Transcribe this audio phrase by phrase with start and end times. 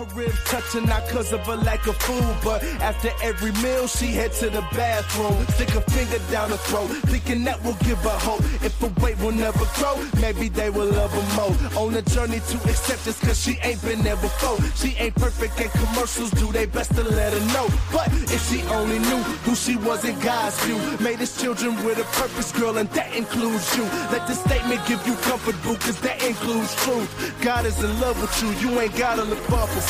[0.00, 4.06] Her ribs touching not cause of a lack of food, but after every meal she
[4.06, 5.46] head to the bathroom.
[5.48, 8.40] Stick a finger down her throat, thinking that will give her hope.
[8.64, 11.52] If her weight will never grow, maybe they will love her more.
[11.84, 14.56] On a journey to acceptance cause she ain't been there before.
[14.74, 17.68] She ain't perfect and commercials do their best to let her know.
[17.92, 21.98] But if she only knew who she was in God's view, made his children with
[21.98, 23.84] a purpose, girl, and that includes you.
[24.08, 27.34] Let the statement give you comfort, boo, cause that includes truth.
[27.42, 29.89] God is in love with you, you ain't gotta look far for.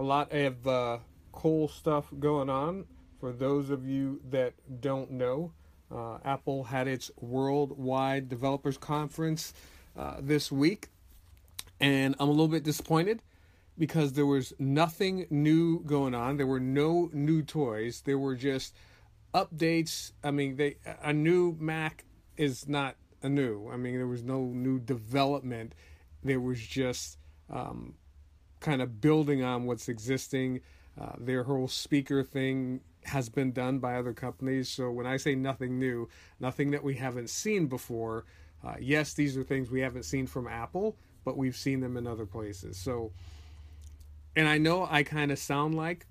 [0.00, 0.98] A lot of uh,
[1.30, 2.86] cool stuff going on.
[3.20, 5.52] For those of you that don't know,
[5.94, 9.52] uh, Apple had its Worldwide Developers Conference
[9.94, 10.88] uh, this week,
[11.80, 13.20] and I'm a little bit disappointed
[13.76, 16.38] because there was nothing new going on.
[16.38, 18.00] There were no new toys.
[18.06, 18.74] There were just
[19.34, 20.12] updates.
[20.24, 22.06] I mean, they a new Mac
[22.38, 23.68] is not a new.
[23.70, 25.74] I mean, there was no new development.
[26.24, 27.18] There was just
[27.50, 27.96] um,
[28.60, 30.60] kind of building on what's existing.
[31.00, 34.68] Uh, their whole speaker thing has been done by other companies.
[34.68, 36.08] So when I say nothing new,
[36.38, 38.24] nothing that we haven't seen before.
[38.64, 42.06] Uh, yes, these are things we haven't seen from Apple, but we've seen them in
[42.06, 42.76] other places.
[42.76, 43.12] So,
[44.36, 46.06] and I know I kind of sound like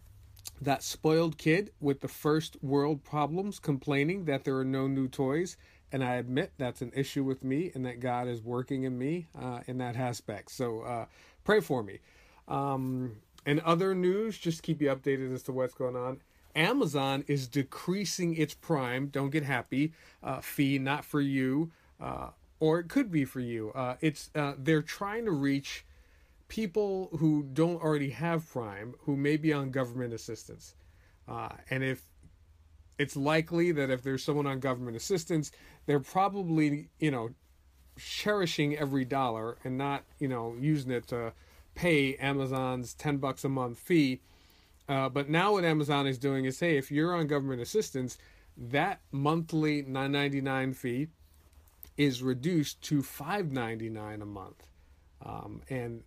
[0.61, 5.58] that spoiled kid with the first world problems complaining that there are no new toys.
[5.92, 9.27] And I admit that's an issue with me and that God is working in me
[9.39, 10.52] uh, in that aspect.
[10.52, 11.05] So uh,
[11.44, 12.00] pray for me.
[12.50, 16.19] Um, and other news, just keep you updated as to what's going on.
[16.55, 21.71] Amazon is decreasing its Prime, don't get happy, uh, fee, not for you,
[22.02, 22.30] uh,
[22.60, 23.71] or it could be for you.
[23.73, 25.86] Uh, it's uh, They're trying to reach
[26.48, 30.76] people who don't already have Prime, who may be on government assistance.
[31.27, 32.02] Uh, and if
[32.98, 35.52] it's likely that if there's someone on government assistance,
[35.86, 37.30] they're probably, you know,
[37.98, 41.31] cherishing every dollar and not, you know, using it to
[41.80, 44.20] pay Amazon's 10 bucks a month fee.
[44.90, 48.17] Uh, but now what Amazon is doing is, hey, if you're on government assistance,
[48.58, 51.08] that monthly 9.99 fee
[51.95, 54.67] is reduced to 5.99 a month.
[55.26, 56.04] Um, and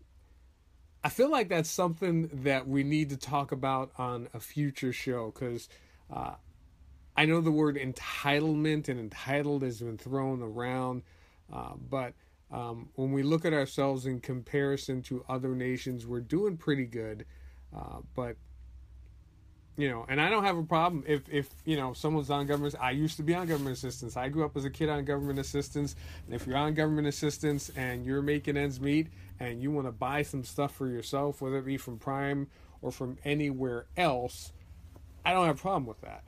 [1.02, 5.30] I feel like that's something that we need to talk about on a future show
[5.30, 5.70] because
[6.12, 6.34] uh,
[7.16, 11.02] I know the word entitlement and entitled has been thrown around,
[11.50, 12.12] uh, but
[12.52, 17.24] um, when we look at ourselves in comparison to other nations, we're doing pretty good.
[17.74, 18.36] Uh, but
[19.78, 22.74] you know, and I don't have a problem if if you know someone's on government.
[22.78, 24.18] I used to be on government assistance.
[24.18, 25.96] I grew up as a kid on government assistance.
[26.26, 29.08] And if you're on government assistance and you're making ends meet
[29.40, 32.48] and you want to buy some stuff for yourself, whether it be from Prime
[32.82, 34.52] or from anywhere else,
[35.24, 36.24] I don't have a problem with that.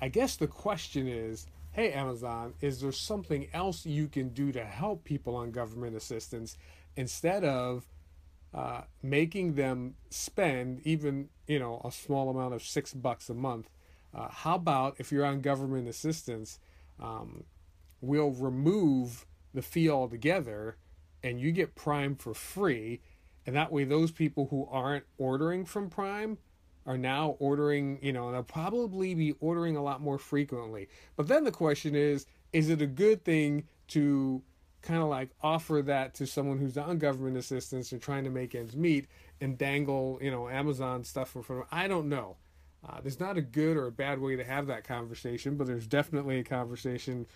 [0.00, 4.62] I guess the question is, hey Amazon, is there something else you can do to
[4.62, 6.58] help people on government assistance
[6.96, 7.88] instead of
[8.52, 13.70] uh, making them spend even you know a small amount of six bucks a month.
[14.14, 16.58] Uh, how about if you're on government assistance,
[17.00, 17.44] um,
[18.02, 19.24] we'll remove
[19.54, 20.76] the fee altogether,
[21.22, 23.00] and you get Prime for free,
[23.46, 26.36] and that way those people who aren't ordering from Prime
[26.86, 30.88] are now ordering, you know, and they'll probably be ordering a lot more frequently.
[31.16, 34.42] But then the question is, is it a good thing to
[34.82, 38.54] kind of like offer that to someone who's on government assistance and trying to make
[38.54, 39.06] ends meet
[39.40, 41.78] and dangle, you know, Amazon stuff in front of them.
[41.78, 42.36] I don't know.
[42.86, 45.86] Uh, there's not a good or a bad way to have that conversation, but there's
[45.86, 47.26] definitely a conversation.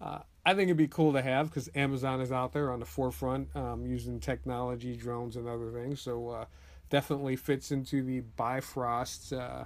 [0.00, 2.86] Uh, I think it'd be cool to have because Amazon is out there on the
[2.86, 6.00] forefront um, using technology, drones, and other things.
[6.00, 6.44] So uh,
[6.90, 9.64] definitely fits into the Bifrost uh,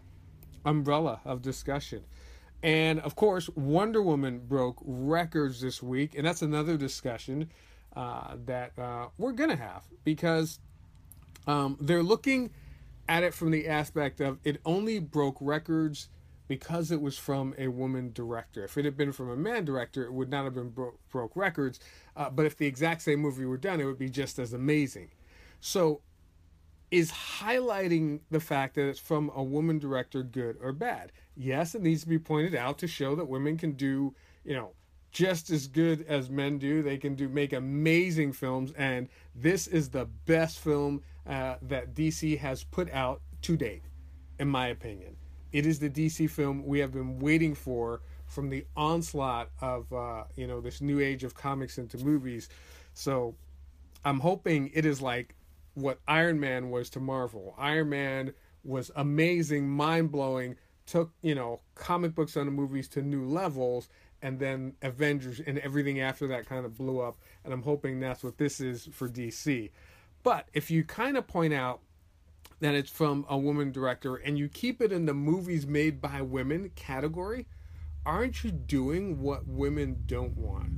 [0.65, 2.05] umbrella of discussion.
[2.63, 7.51] And of course, Wonder Woman broke records this week, and that's another discussion
[7.95, 10.61] uh, that uh, we're gonna have because
[11.47, 12.51] um, they're looking
[13.09, 16.09] at it from the aspect of it only broke records
[16.49, 18.65] because it was from a woman director.
[18.65, 21.37] If it had been from a man director, it would not have been bro- broke
[21.37, 21.81] records.
[22.17, 25.11] Uh, but if the exact same movie were done, it would be just as amazing.
[25.61, 26.01] So
[26.91, 31.13] is highlighting the fact that it's from a woman director good or bad.
[31.37, 34.15] Yes, it needs to be pointed out to show that women can do,
[34.45, 34.73] you know,
[35.11, 36.83] just as good as men do.
[36.83, 42.39] They can do make amazing films, and this is the best film uh, that DC
[42.39, 43.85] has put out to date,
[44.39, 45.17] in my opinion.
[45.53, 50.25] It is the DC film we have been waiting for from the onslaught of uh,
[50.35, 52.49] you know this new age of comics into movies.
[52.93, 53.37] So
[54.05, 55.35] I'm hoping it is like
[55.75, 57.55] what Iron Man was to Marvel.
[57.59, 58.33] Iron Man
[58.63, 60.57] was amazing, mind blowing,
[60.87, 63.89] took, you know, comic books on the movies to new levels,
[64.23, 67.19] and then Avengers and everything after that kind of blew up.
[67.45, 69.71] And I'm hoping that's what this is for DC.
[70.23, 71.81] But if you kind of point out
[72.61, 76.23] that it's from a woman director and you keep it in the movies made by
[76.23, 77.47] women category,
[78.07, 80.69] aren't you doing what women don't want?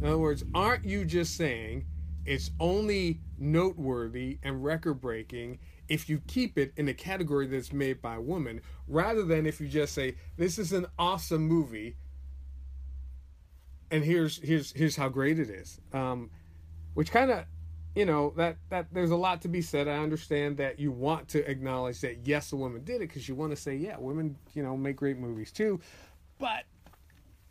[0.00, 1.86] In other words, aren't you just saying
[2.24, 5.58] it's only noteworthy and record breaking
[5.88, 9.60] if you keep it in a category that's made by a woman, rather than if
[9.60, 11.96] you just say this is an awesome movie
[13.92, 15.78] and here's here's here's how great it is.
[15.92, 16.30] Um,
[16.94, 17.44] which kind of
[17.94, 19.86] you know that that there's a lot to be said.
[19.86, 23.34] I understand that you want to acknowledge that yes, a woman did it because you
[23.34, 25.78] want to say yeah, women you know make great movies too,
[26.38, 26.64] but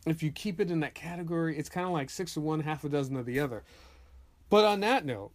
[0.04, 2.82] if you keep it in that category, it's kind of like six of one, half
[2.82, 3.62] a dozen of the other.
[4.52, 5.30] But on that note,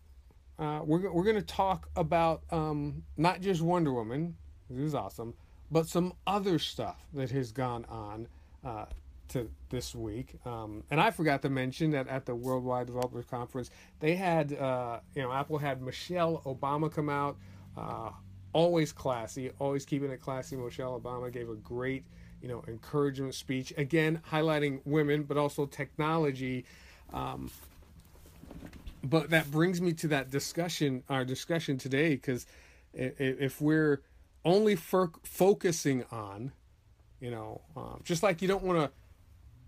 [0.59, 4.35] uh, we're we're going to talk about um, not just Wonder Woman,
[4.69, 5.33] this is awesome,
[5.71, 8.27] but some other stuff that has gone on
[8.63, 8.85] uh,
[9.29, 10.35] to this week.
[10.45, 13.71] Um, and I forgot to mention that at the Worldwide Developers Conference,
[14.01, 17.37] they had uh, you know Apple had Michelle Obama come out.
[17.75, 18.11] Uh,
[18.53, 20.55] always classy, always keeping it classy.
[20.55, 22.05] Michelle Obama gave a great
[22.39, 26.65] you know encouragement speech again highlighting women, but also technology.
[27.11, 27.49] Um,
[29.09, 32.45] but that brings me to that discussion, our discussion today, because
[32.94, 34.01] if we're
[34.44, 36.51] only fo- focusing on,
[37.19, 38.92] you know, um, just like you don't want to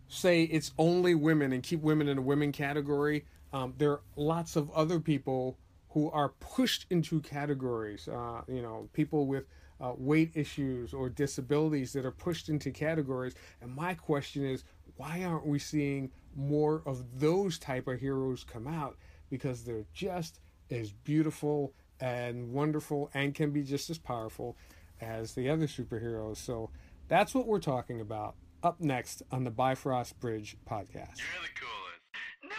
[0.08, 4.56] say it's only women and keep women in a women category, um, there are lots
[4.56, 5.58] of other people
[5.90, 8.08] who are pushed into categories.
[8.08, 9.46] Uh, you know, people with
[9.82, 13.34] uh, weight issues or disabilities that are pushed into categories.
[13.62, 14.64] And my question is,
[14.98, 18.98] why aren't we seeing more of those type of heroes come out?
[19.30, 20.40] Because they're just
[20.72, 24.56] as beautiful and wonderful and can be just as powerful
[25.02, 26.38] as the other superheroes.
[26.38, 26.70] So
[27.08, 31.18] that's what we're talking about up next on the Bifrost Bridge podcast.
[31.18, 32.04] You're the coolest.
[32.44, 32.50] No,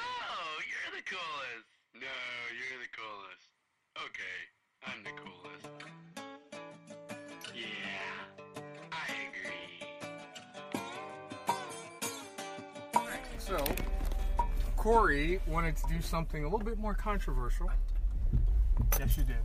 [0.67, 1.69] you're the coolest.
[1.95, 2.19] No,
[2.57, 3.47] you're the coolest.
[4.07, 4.39] Okay,
[4.87, 5.69] I'm the coolest.
[7.55, 8.15] Yeah,
[8.93, 9.81] I agree.
[13.39, 13.57] So,
[14.81, 17.71] Corey wanted to do something a little bit more controversial.
[18.99, 19.37] Yes, you did.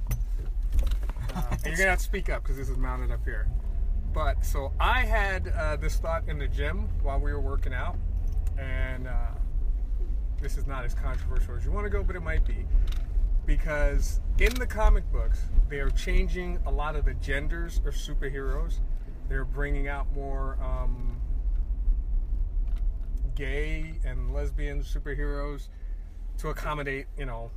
[1.36, 3.50] Uh, you're gonna have to speak up because this is mounted up here.
[4.14, 7.98] But so I had uh, this thought in the gym while we were working out,
[8.58, 9.12] and uh,
[10.40, 12.66] this is not as controversial as you want to go, but it might be
[13.46, 18.76] because in the comic books they are changing a lot of the genders of superheroes.
[19.28, 20.58] They're bringing out more.
[20.64, 21.20] Um,
[23.36, 25.68] gay and lesbian superheroes
[26.38, 27.52] to accommodate, you know,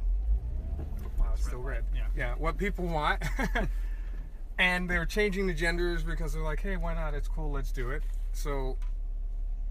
[1.19, 1.85] wow, it's still red.
[1.95, 2.07] Yeah.
[2.17, 3.23] yeah, what people want.
[4.59, 7.15] and they're changing the genders because they're like, hey, why not?
[7.15, 8.03] It's cool, let's do it.
[8.33, 8.77] So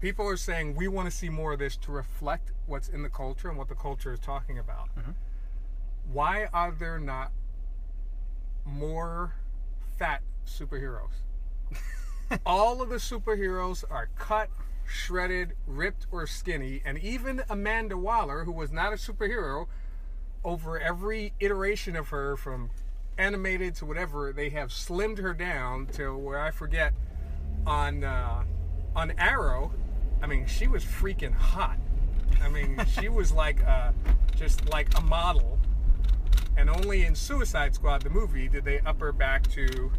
[0.00, 3.08] people are saying we want to see more of this to reflect what's in the
[3.08, 4.88] culture and what the culture is talking about.
[4.98, 5.12] Mm-hmm.
[6.12, 7.32] Why are there not
[8.64, 9.34] more
[9.98, 11.22] fat superheroes?
[12.46, 14.48] All of the superheroes are cut
[14.88, 19.66] shredded, ripped, or skinny, and even Amanda Waller, who was not a superhero,
[20.44, 22.70] over every iteration of her from
[23.18, 26.94] animated to whatever, they have slimmed her down to where I forget
[27.66, 28.44] on uh,
[28.94, 29.72] on Arrow.
[30.22, 31.78] I mean, she was freaking hot.
[32.42, 33.94] I mean, she was like a,
[34.36, 35.58] just like a model.
[36.56, 39.92] And only in Suicide Squad, the movie, did they up her back to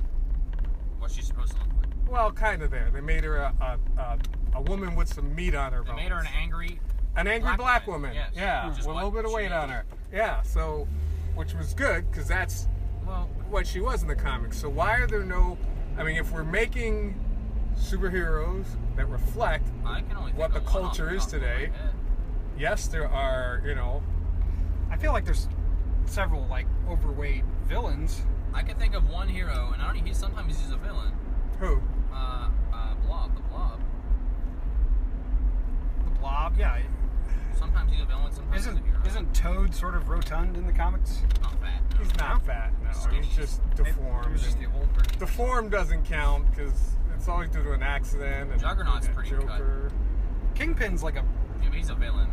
[0.99, 2.11] What's she supposed to look like?
[2.11, 2.89] well, kind of there.
[2.91, 4.19] They made her a, a, a,
[4.55, 5.97] a woman with some meat on her They bones.
[5.97, 6.79] made her an angry.
[7.15, 8.15] an angry black black, woman, woman.
[8.15, 9.83] yes, yeah, with a little bit of weight on her.
[10.11, 10.87] Yeah, so
[11.35, 12.67] which was good because that's
[13.05, 14.57] Well, what she was in the comics.
[14.59, 15.57] So why are there no?
[15.97, 17.19] I mean, if we're making
[17.77, 18.65] superheroes
[18.95, 21.47] that reflect, I can only What the of one off culture is top of my
[21.47, 21.71] today.
[22.57, 23.61] yes, there are.
[23.65, 24.01] You know,
[24.91, 25.47] I feel like there's
[26.05, 28.21] several like overweight villains.
[28.53, 30.05] I can think of one hero, and I don't.
[30.05, 31.11] He sometimes he's a villain.
[31.59, 31.81] who?
[32.13, 33.79] Uh, uh, Blob, the Blob.
[36.05, 36.79] The Blob, yeah.
[37.57, 38.31] Sometimes he's a villain.
[38.31, 39.05] Sometimes Isn't he's a hero.
[39.07, 41.21] isn't Toad sort of rotund in the comics?
[41.41, 41.81] not fat?
[41.93, 41.97] no.
[42.03, 42.73] He's not fat.
[42.83, 44.25] No, he's just deformed.
[44.25, 45.19] It was just the old version.
[45.19, 48.51] Deformed doesn't count because it's always due to an accident.
[48.51, 49.41] And, Juggernaut's and pretty cut.
[49.41, 49.91] Joker.
[50.55, 51.23] Kingpin's like a
[51.63, 52.29] Yeah, he's a villain.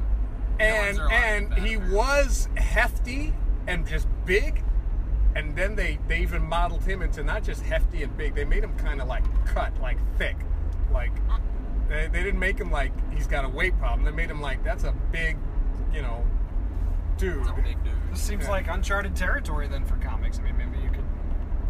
[0.58, 3.32] and Villains are a lot and he was hefty
[3.68, 4.62] and just big
[5.36, 8.34] and then they they even modeled him into not just hefty and big.
[8.34, 10.36] They made him kind of like cut, like thick,
[10.90, 11.12] like
[11.88, 14.04] they, they didn't make him like he's got a weight problem.
[14.04, 15.36] They made him like that's a big,
[15.92, 16.24] you know,
[17.18, 17.40] dude.
[17.40, 17.92] It's a big dude.
[18.10, 18.50] This seems Yeah.
[18.50, 20.38] like uncharted territory then for comics.
[20.38, 21.04] I mean, maybe you could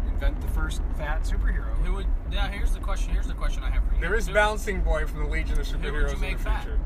[0.07, 1.73] invent the first fat superhero.
[1.85, 2.07] Who would?
[2.31, 2.47] Yeah.
[2.49, 3.13] Here's the question.
[3.13, 4.01] Here's the question I have for you.
[4.01, 6.43] There is Who- Bouncing Boy from the Legion of would you Superheroes in make the
[6.43, 6.63] fat?
[6.63, 6.79] future.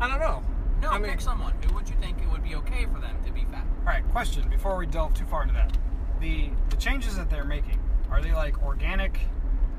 [0.00, 0.42] I don't know.
[0.80, 1.52] No, I mean, pick someone.
[1.66, 3.64] Who would you think it would be okay for them to be fat?
[3.80, 5.76] All right, question before we delve too far into that.
[6.20, 7.78] The the changes that they're making,
[8.10, 9.20] are they like organic?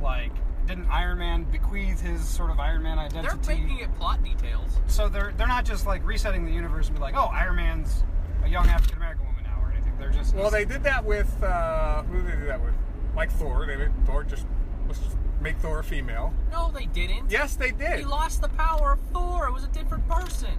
[0.01, 0.31] Like
[0.67, 3.35] didn't Iron Man bequeath his sort of Iron Man identity?
[3.45, 4.69] They're making it plot details.
[4.87, 8.03] so they're they're not just like resetting the universe and be like, "Oh, Iron Man's
[8.43, 9.93] a young African American woman now" or anything.
[9.99, 12.73] They're just well, they did that with uh, who did they do that with?
[13.15, 13.65] Like Thor.
[13.67, 14.45] They made Thor just
[14.87, 16.33] let's just make Thor a female.
[16.51, 17.29] No, they didn't.
[17.29, 17.99] Yes, they did.
[17.99, 19.47] He lost the power of Thor.
[19.47, 20.51] It was a different person.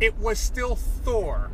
[0.00, 1.50] It was still Thor.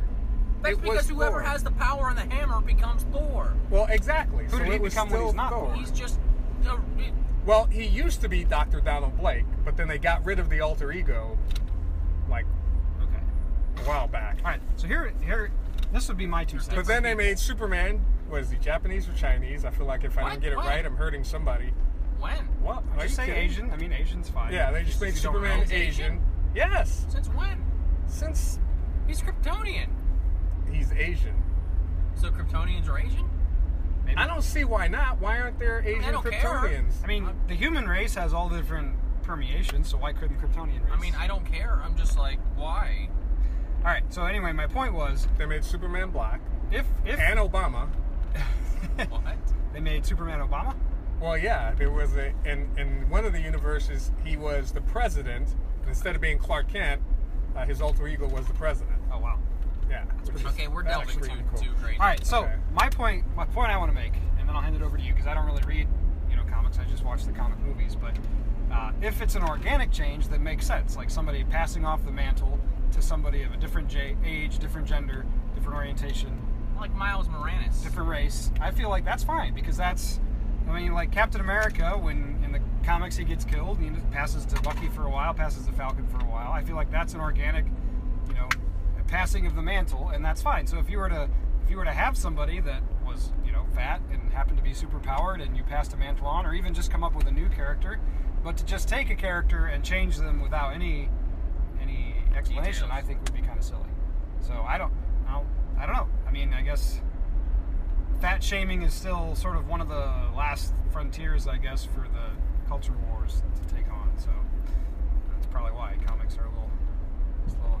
[0.63, 1.49] That's It was because whoever Thor.
[1.49, 3.53] has the power and the hammer becomes Thor.
[3.69, 4.45] Well, exactly.
[4.45, 5.65] Who so did he it become when still he's not Thor.
[5.67, 5.75] Thor?
[5.75, 6.19] He's just.
[6.67, 7.13] Uh, it-
[7.45, 8.81] Well, he used to be Dr.
[8.81, 11.37] Donald Blake, but then they got rid of the alter ego
[12.29, 12.45] like
[13.01, 13.21] okay.
[13.77, 14.37] a while back.
[14.43, 15.51] All right, so here here
[15.91, 16.75] this would be my two cents.
[16.75, 18.05] But then they made Superman.
[18.29, 19.65] Was he Japanese or Chinese?
[19.65, 20.29] I feel like if I What?
[20.33, 20.67] don't get it What?
[20.67, 21.73] right, I'm hurting somebody.
[22.19, 22.37] when?
[22.61, 22.83] What?
[22.97, 23.41] Are you say kidding?
[23.43, 23.71] Asian.
[23.71, 24.53] I mean, Asian's fine.
[24.53, 25.75] Yeah, they just made Superman Asian.
[25.75, 26.21] Asian?
[26.55, 27.63] Yes, Since when?
[28.07, 28.59] since
[29.07, 29.87] He's Kryptonian.
[30.71, 31.33] he's Asian.
[32.15, 33.27] So Kryptonians are Asian?
[34.15, 34.21] Maybe.
[34.21, 35.19] I don't see why not.
[35.21, 36.41] Why aren't there Asian don't care.
[36.41, 37.03] Kryptonians?
[37.03, 40.91] I mean, the human race has all the different permeations, so why couldn't Kryptonian race?
[40.93, 41.81] I mean, I don't care.
[41.83, 43.09] I'm just like, why?
[43.79, 44.03] All right.
[44.09, 46.41] So anyway, my point was, They made Superman black
[46.71, 47.89] if if and Obama.
[49.09, 49.37] What?
[49.73, 50.75] they made Superman Obama,
[51.21, 55.49] Well, yeah, there was a in in one of the universes he was the president.
[55.81, 57.01] and Instead of being Clark Kent,
[57.55, 58.90] uh, his alter ego was the president.
[59.91, 60.05] Yeah.
[60.33, 61.59] is- Okay, we're delving too cool.
[61.59, 61.99] too crazy.
[61.99, 62.25] All right.
[62.25, 62.55] So Okay.
[62.73, 65.03] my point, my point I want to make, and then I'll hand it over to
[65.03, 65.87] you because I don't really read,
[66.29, 66.79] you know, comics.
[66.79, 67.95] I just watch the comic movies.
[67.95, 68.17] But
[68.71, 72.57] uh, if it's an organic change that makes sense, like somebody passing off the mantle
[72.93, 76.41] to somebody of a different j- age, different gender, different orientation,
[76.79, 77.81] Like Miles Morales.
[77.81, 80.19] different race, I feel like that's fine because that's,
[80.69, 84.61] I mean, like Captain America, when in the comics he gets killed, he passes to
[84.61, 86.51] Bucky for a while, passes to Falcon for a while.
[86.51, 87.65] I feel like that's an organic,
[88.27, 88.47] you know,
[89.11, 90.65] passing of the mantle, and that's fine.
[90.65, 91.29] So if you were to,
[91.63, 94.73] if you were to have somebody that was, you know, fat and happened to be
[94.73, 97.31] super powered, and you passed a mantle on, or even just come up with a
[97.31, 97.99] new character,
[98.43, 101.09] but to just take a character and change them without any,
[101.81, 103.03] any explanation, Details.
[103.03, 103.89] I think would be kind of silly.
[104.39, 104.93] So I don't,
[105.27, 106.07] I don't, I don't know.
[106.25, 107.01] I mean, I guess
[108.21, 112.69] fat shaming is still sort of one of the last frontiers, I guess, for the
[112.69, 114.11] culture wars to take on.
[114.17, 114.29] So
[115.33, 116.69] that's probably why comics are a little
[117.47, 117.80] slow on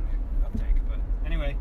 [1.31, 1.55] anyway,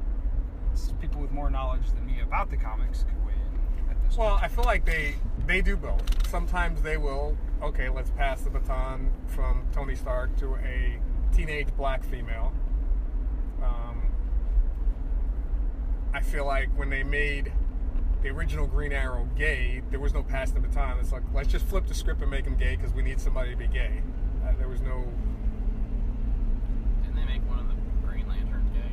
[1.01, 4.17] people with more knowledge than me about the comics could weigh in at this.
[4.17, 4.43] Well, point.
[4.43, 5.15] I feel like they
[5.47, 6.03] they do both.
[6.29, 7.37] Sometimes they will.
[7.63, 10.99] Okay, let's pass the baton from Tony Stark to a
[11.33, 12.53] teenage black female.
[13.63, 14.11] Um,
[16.13, 17.53] I feel like when they made
[18.23, 20.99] the original Green Arrow gay, there was no pass the baton.
[20.99, 23.51] It's like let's just flip the script and make him gay because we need somebody
[23.51, 24.03] to be gay.
[24.45, 25.05] Uh, there was no.
[27.03, 27.75] Didn't they make one of the
[28.07, 28.93] Green Lanterns gay?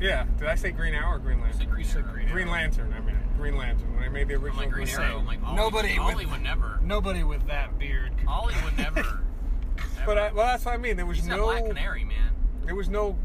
[0.00, 1.68] Yeah, did I say Green Arrow or Green Lantern?
[1.68, 2.12] Green said Arrow.
[2.14, 2.92] Green Green Lantern.
[2.96, 3.92] I mean Green Lantern.
[3.94, 5.04] When they made the I'm original like Green Green Arrow.
[5.10, 5.18] Arrow.
[5.20, 6.78] I'm like Ollie, Nobody Ollie with- would never.
[6.82, 8.12] nobody with that beard.
[8.18, 9.20] Could, Ollie would never.
[10.06, 10.96] But I, well, that's what I mean.
[10.96, 11.44] There was He's no.
[11.44, 12.32] black canary, man.
[12.64, 13.18] There was no.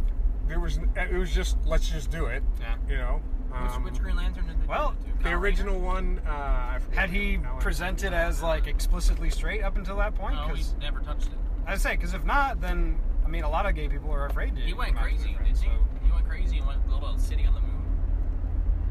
[0.47, 0.79] There was.
[0.95, 2.43] It was just let's just do it.
[2.59, 2.75] Yeah.
[2.89, 3.21] You know.
[3.49, 6.19] Which, Um, which Green Lantern did they well, do it the original one.
[6.27, 10.33] Uh, I had he now I- presented as like explicitly straight up until that point?
[10.35, 10.47] Rayner?
[10.49, 11.37] No, he 'Cause never touched it.
[11.65, 14.55] I say, because if not, then I mean, a lot of gay people are afraid
[14.57, 14.61] to.
[14.61, 15.55] He went come out to crazy, didn't he?
[15.55, 16.04] so- He went
[16.45, 17.83] crazy and went to a little city on the moon.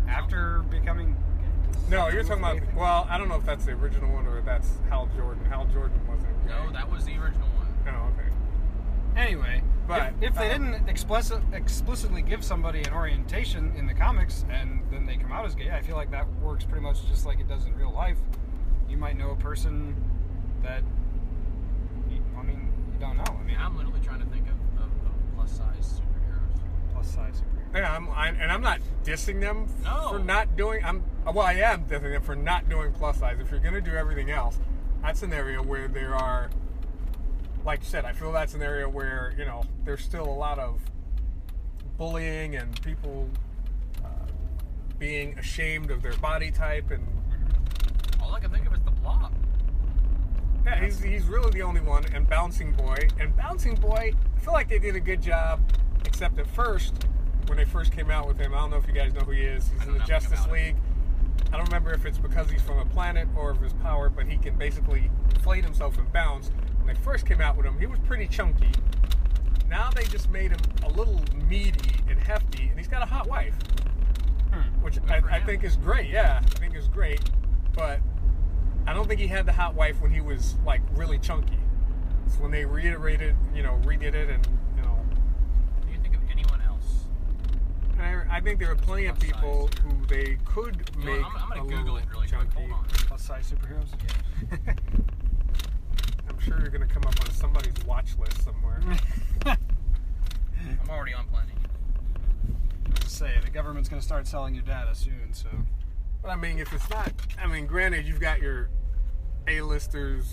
[0.09, 1.17] after becoming.
[1.89, 2.75] No, you're talking about.
[2.75, 5.45] Well, I don't know if that's the original one or that's Hal Jordan.
[5.47, 6.47] Hal Jordan wasn't.
[6.47, 7.67] No, that was the original one.
[7.87, 8.31] Oh, okay.
[9.17, 13.95] Anyway, But, if, if they um, didn't explicit, explicitly give somebody an orientation in the
[13.95, 17.07] comics and then they come out as gay, I feel like that works pretty much
[17.07, 18.19] just like it does in real life.
[18.89, 19.95] You might know a person
[20.63, 20.83] that,
[22.11, 23.25] you, I mean, you don't know.
[23.39, 26.01] I mean, I'm literally trying to think of, of, of plus size
[27.05, 27.15] superheroes.
[27.15, 27.75] plus size superhero.
[27.81, 30.09] Yeah, I'm, I, and I'm not dissing them No.
[30.11, 30.85] for not doing.
[30.85, 33.39] I'm well, I am dissing them for not doing plus size.
[33.41, 34.59] If you're gonna do everything else,
[35.03, 36.51] that's an area where there are,
[37.65, 40.59] like you said, I feel that's an area where you know there's still a lot
[40.59, 40.81] of
[41.97, 43.29] bullying and people
[44.05, 44.09] uh,
[44.99, 47.07] being ashamed of their body type and
[48.21, 49.33] All I can think of is the blob.
[50.65, 52.05] Yeah, he's, he's really the only one.
[52.15, 52.97] And Bouncing Boy.
[53.21, 55.61] And Bouncing Boy, I feel like they did a good job,
[56.15, 56.95] except at first,
[57.49, 59.33] when they first came out with him, I don't know if you guys know who
[59.33, 59.69] he is.
[59.77, 60.47] He's in the Justice.
[60.47, 60.77] League.
[61.53, 64.27] I don't remember if it's because he's from a planet or if his power, but
[64.27, 66.53] he can basically inflate himself and bounce.
[66.79, 68.71] When they first came out with him, he was pretty chunky.
[69.69, 73.29] Now they just made him a little meaty and hefty, and he's got a hot
[73.29, 73.57] wife,
[74.83, 76.11] which I, I think is great.
[76.11, 77.29] Yeah, I think is great,
[77.75, 77.99] but
[78.87, 81.59] I don't think he had the hot wife when he was like really chunky.
[82.27, 85.01] It's when they reiterated, you know, redid it, and you know,
[85.87, 87.05] Do you think of anyone else?
[88.05, 91.13] And I, I think there are plenty of Plus people who they could You know
[91.17, 92.55] make I'm, I'm gonna Google it really chunky.
[92.55, 92.69] quick.
[92.69, 92.85] Hold on.
[92.89, 93.89] Plus size superheroes.
[96.29, 98.81] I'm sure you're gonna come up on somebody's watch list somewhere.
[99.47, 101.53] I'm already on plenty.
[103.01, 105.33] Just say the government's going to start selling your data soon.
[105.33, 105.49] So
[106.23, 108.69] But I mean, if it's not, I mean, granted, you've got your
[109.47, 110.27] A-listers,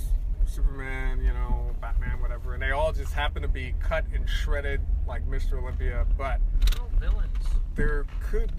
[0.45, 4.81] Superman, you know, Batman, whatever, and they all just happen to be cut and shredded
[5.07, 5.61] like Mr.
[5.61, 6.05] Olympia.
[6.17, 6.70] But Little
[7.01, 7.46] villains.
[7.75, 8.51] there could,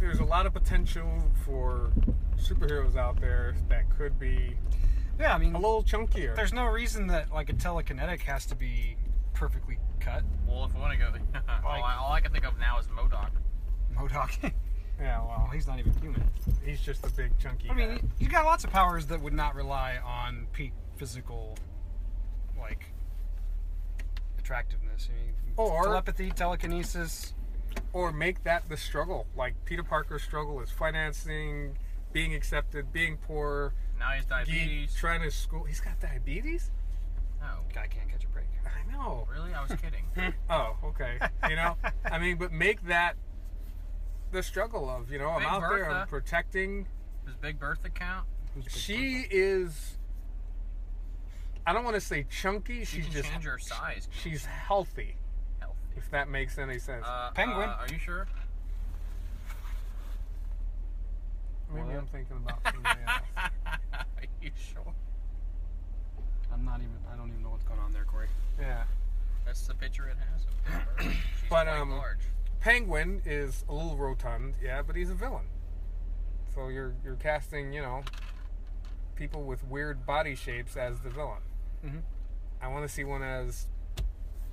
[0.00, 1.92] there's a lot of potential for
[2.36, 4.56] superheroes out there that could be
[5.18, 6.34] yeah, I mean, a little chunkier.
[6.34, 8.96] there's no reason that like a telekinetic has to be
[9.34, 10.22] perfectly cut.
[10.48, 11.12] Well, if I want to go,
[11.64, 13.28] all, I, all I can think of now is MODOK.
[13.94, 14.52] MODOK.
[15.00, 16.24] yeah, well, well, he's not even human.
[16.64, 17.68] he's just a big chunky.
[17.68, 18.00] I mean, guy.
[18.18, 21.54] he's got lots of powers that would not rely on peak physical,
[22.58, 22.86] like
[24.38, 25.08] attractiveness.
[25.10, 27.34] I mean, oh, Or- telepathy, telekinesis.
[27.92, 29.26] Or make that the struggle.
[29.36, 31.76] Like Peter Parker's struggle is financing,
[32.12, 34.94] being accepted, being poor, Now he's geek, diabetes.
[34.94, 35.64] trying to school.
[35.64, 36.70] He's got diabetes.
[37.42, 38.46] Oh, Guy can't catch a break.
[38.66, 39.26] I know.
[39.32, 39.52] really?
[39.54, 40.04] I was kidding.
[40.50, 41.18] Oh, okay.
[41.48, 43.14] You know, I mean, but make that
[44.32, 46.86] the struggle of you know I'm Big out there, I'm protecting.
[47.24, 48.26] Does Big Bertha count?
[48.54, 49.96] Big She is.
[51.66, 52.84] I don't want to say chunky.
[52.84, 54.08] She She's can just change her size.
[54.10, 55.14] she's healthy.
[55.94, 56.00] Healthy.
[56.06, 57.04] If that makes any sense.
[57.06, 57.68] Uh, Penguin.
[57.68, 58.26] uh, are you sure?
[61.72, 61.96] Maybe what?
[61.96, 63.22] I'm thinking about somebody else.
[63.36, 64.92] are you sure?
[66.52, 66.96] I'm not even.
[67.12, 68.26] I don't even know what's going on there, Corey.
[68.60, 68.82] Yeah.
[69.46, 70.44] That's the picture it has.
[70.44, 71.14] Of She's
[71.48, 72.18] But, quite um, large.
[72.60, 75.46] Penguin is a little rotund, yeah, but he's a villain.
[76.54, 78.02] So you're you're casting, you know,
[79.14, 81.40] people with weird body shapes as the villain.
[81.86, 82.02] Mhm.
[82.60, 83.66] I want to see one as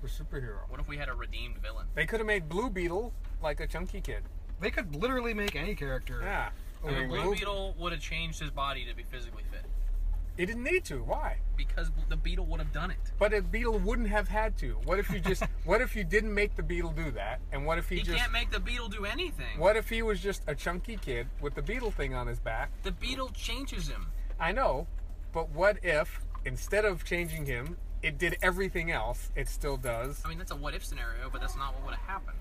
[0.02, 0.70] the superhero.
[0.70, 1.88] What if we had a redeemed villain?
[1.96, 4.24] They could have made Blue Beetle like a chunky kid.
[4.60, 6.22] They could literally make any character.
[6.24, 6.50] Yeah.
[6.86, 9.66] I mean, Blue Blue- Beetle would have changed his body to be physically fit
[10.38, 11.04] He didn't need to.
[11.04, 11.38] Why?
[11.56, 13.00] because the Beetle would have done it.
[13.18, 14.74] But a beetle wouldn't have had to.
[14.86, 15.44] What if you just?
[15.66, 17.40] what if you didn't make the beetle do that?
[17.52, 18.18] And what if he, He just?
[18.18, 19.58] can't make the Beetle do anything.
[19.60, 22.70] What if he was just a chunky kid with the beetle thing on his back?
[22.84, 24.08] The Beetle changes him.
[24.40, 24.86] I know,
[25.34, 29.32] but what if instead of changing him, it did everything else?
[29.36, 30.22] It still does.
[30.26, 32.38] I mean, that's a what if scenario, but that's not what would have happened.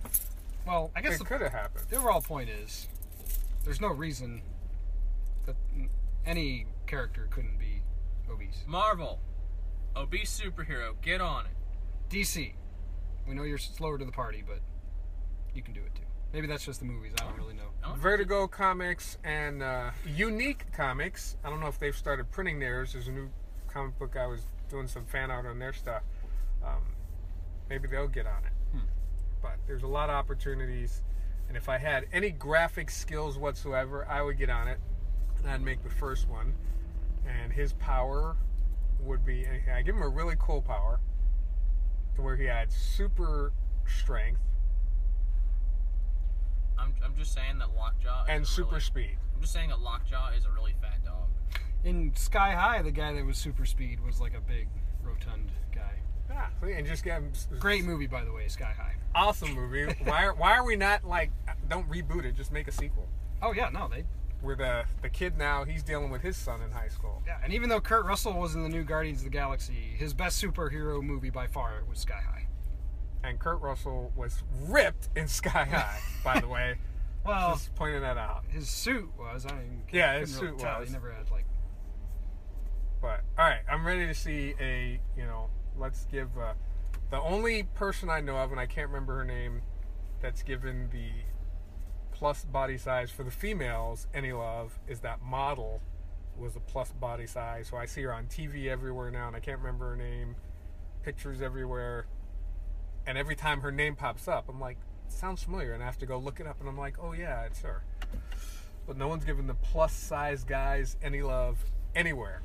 [0.67, 1.87] Well, I guess It the, could have happened.
[1.89, 2.89] the overall point is,
[3.65, 4.43] there's no reason
[5.47, 5.55] that
[6.25, 7.83] any character couldn't be
[8.31, 8.65] obese.
[8.67, 9.21] Marvel,
[9.95, 11.53] obese superhero, get on it.
[12.11, 12.53] DC,
[13.29, 14.59] we know you're slower to the party, but
[15.55, 16.03] you can do it too.
[16.33, 17.13] Maybe that's just the movies.
[17.21, 17.71] I don't really know.
[17.83, 17.95] No?
[17.95, 21.37] Vertigo Comics and uh, Unique Comics.
[21.45, 22.93] I don't know if they've started printing theirs.
[22.93, 23.31] There's a new
[23.69, 24.17] comic book.
[24.17, 26.03] I was doing some fan art on their stuff.
[26.65, 26.83] Um,
[27.69, 28.53] maybe they'll get on it.
[29.43, 31.03] But there's a lot of opportunities.
[31.49, 34.79] And if I had any graphic skills whatsoever, I would get on it.
[35.39, 36.55] And I'd make the first one.
[37.27, 38.37] And his power
[39.01, 41.01] would be I give him a really cool power
[42.17, 43.53] to where he had super
[43.87, 44.41] strength
[46.79, 49.17] I'm, I'm just saying that Lockjaw is and super really, speed.
[49.35, 51.26] I'm just saying that Lockjaw is a really fat dog.
[51.87, 54.67] In Sky High, the guy that was super speed was like a big,
[55.05, 55.93] rotund guy.
[56.29, 58.95] Yeah, and just get him Great movie, by the way, Sky High.
[59.15, 59.85] awesome movie.
[60.05, 61.31] Why are, why are we not like
[61.69, 62.35] don't reboot it?
[62.37, 63.09] Just make a sequel.
[63.41, 64.05] Oh yeah, no, they
[64.41, 67.23] Where the uh, the kid now he's dealing with his son in high school.
[67.27, 67.39] yeah.
[67.45, 70.43] And even though Kurt Russell was in the new Guardians of the Galaxy, his best
[70.43, 72.49] superhero movie by far was Sky High.
[73.23, 76.77] And Kurt Russell was ripped in Sky High, by the way.
[77.25, 78.45] Well, Just pointing that out.
[78.49, 79.47] his suit was.
[79.47, 80.81] I mean, Yeah, his really suit tell.
[80.81, 80.89] was.
[80.89, 81.45] He never had like.
[83.01, 85.49] But all right, I'm ready to see a you know.
[85.79, 86.55] Let's give uh,
[87.11, 89.61] the only person I know of, and I can't remember her name,
[90.23, 91.11] that's given the
[92.13, 95.83] plus body size for the females any love is that model
[96.39, 97.69] was a plus body size.
[97.69, 100.37] So I see her on TV everywhere now, and I can't remember her name.
[101.03, 102.07] Pictures everywhere,
[103.07, 104.79] and every time her name pops up, I'm like,
[105.09, 107.45] sounds familiar, and I have to go look it up, and I'm like, oh yeah,
[107.45, 107.85] it's her.
[108.87, 111.59] But no one's given the plus size guys any love
[111.95, 112.43] anywhere.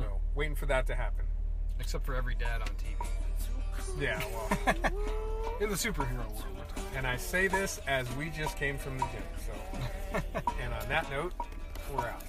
[0.00, 1.26] So waiting for that to happen.
[1.78, 3.06] except for every dad on TV.
[3.98, 4.74] Yeah, well,
[5.60, 6.44] In the superhero world,
[6.96, 9.22] and I say this as we just came from the gym.
[9.46, 10.22] So,
[10.62, 11.32] and on that note,
[11.94, 12.22] we're out.